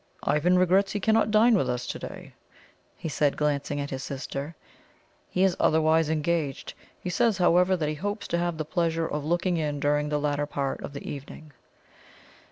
[0.23, 2.33] "Ivan regrets he cannot dine with us to day,"
[2.97, 4.55] he said, glancing at his sister;
[5.29, 6.73] "he is otherwise engaged.
[6.99, 10.17] He says, however, that he hopes to have the pleasure of looking in during the
[10.19, 11.53] latter part of the evening."